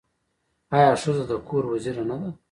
آیا 0.75 0.91
ښځه 1.01 1.23
د 1.31 1.33
کور 1.47 1.63
وزیره 1.73 2.03
نه 2.09 2.15
ده؟ 2.21 2.29